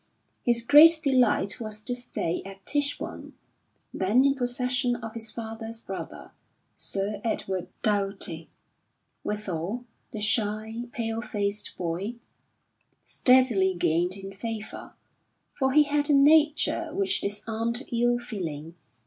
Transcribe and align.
His 0.43 0.63
great 0.63 0.99
delight 1.03 1.59
was 1.59 1.79
to 1.83 1.93
stay 1.93 2.41
at 2.43 2.65
Tichborne, 2.65 3.33
then 3.93 4.25
in 4.25 4.33
possession 4.33 4.95
of 4.95 5.13
his 5.13 5.29
father's 5.29 5.79
brother, 5.79 6.31
Sir 6.75 7.21
Edward 7.23 7.67
Doughty. 7.83 8.49
Withal, 9.23 9.85
the 10.11 10.19
shy, 10.19 10.85
pale 10.91 11.21
faced 11.21 11.77
boy 11.77 12.15
steadily 13.03 13.75
gained 13.75 14.17
in 14.17 14.31
favour, 14.33 14.95
for 15.53 15.71
he 15.71 15.83
had 15.83 16.09
a 16.09 16.15
nature 16.15 16.89
which 16.95 17.21
disarmed 17.21 17.83
ill 17.91 18.17
feeling. 18.17 18.73